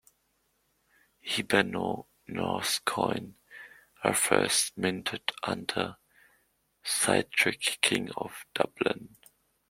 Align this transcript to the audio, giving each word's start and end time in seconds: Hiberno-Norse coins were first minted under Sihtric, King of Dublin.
Hiberno-Norse 1.23 2.79
coins 2.85 3.35
were 4.03 4.15
first 4.15 4.75
minted 4.75 5.31
under 5.43 5.97
Sihtric, 6.83 7.79
King 7.81 8.09
of 8.17 8.47
Dublin. 8.55 9.15